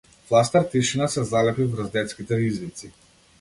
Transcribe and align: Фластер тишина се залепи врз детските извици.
Фластер 0.27 0.63
тишина 0.71 1.07
се 1.15 1.23
залепи 1.33 1.63
врз 1.75 1.91
детските 1.97 2.35
извици. 2.47 2.91